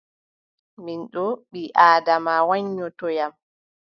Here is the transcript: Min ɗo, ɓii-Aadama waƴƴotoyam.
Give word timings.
Min 0.83 1.01
ɗo, 1.13 1.23
ɓii-Aadama 1.51 2.33
waƴƴotoyam. 2.49 3.31